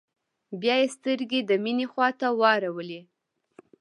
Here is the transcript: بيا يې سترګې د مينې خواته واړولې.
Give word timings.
بيا 0.61 0.75
يې 0.81 0.87
سترګې 0.95 1.39
د 1.49 1.51
مينې 1.63 1.85
خواته 1.91 2.27
واړولې. 2.39 3.01